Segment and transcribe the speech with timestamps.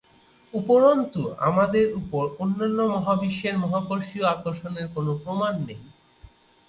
[0.53, 5.81] উপরন্তু, আমাদের উপর অন্যান্য মহাবিশ্বের মহাকর্ষীয় আকর্ষণের কোন প্রমাণ নেই।